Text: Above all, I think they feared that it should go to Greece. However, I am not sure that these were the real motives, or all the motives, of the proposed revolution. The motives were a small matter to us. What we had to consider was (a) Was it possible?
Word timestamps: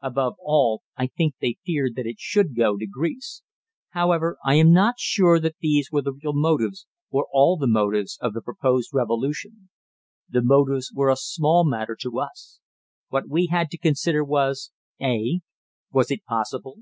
Above 0.00 0.36
all, 0.42 0.80
I 0.96 1.06
think 1.06 1.34
they 1.38 1.58
feared 1.66 1.96
that 1.96 2.06
it 2.06 2.16
should 2.18 2.56
go 2.56 2.78
to 2.78 2.86
Greece. 2.86 3.42
However, 3.90 4.38
I 4.42 4.54
am 4.54 4.72
not 4.72 4.94
sure 4.98 5.38
that 5.38 5.56
these 5.60 5.90
were 5.92 6.00
the 6.00 6.14
real 6.14 6.32
motives, 6.32 6.86
or 7.10 7.26
all 7.30 7.58
the 7.58 7.66
motives, 7.66 8.16
of 8.22 8.32
the 8.32 8.40
proposed 8.40 8.94
revolution. 8.94 9.68
The 10.30 10.40
motives 10.42 10.90
were 10.94 11.10
a 11.10 11.14
small 11.16 11.62
matter 11.66 11.94
to 12.00 12.18
us. 12.20 12.58
What 13.10 13.28
we 13.28 13.48
had 13.48 13.70
to 13.70 13.76
consider 13.76 14.24
was 14.24 14.70
(a) 14.98 15.42
Was 15.92 16.10
it 16.10 16.24
possible? 16.24 16.78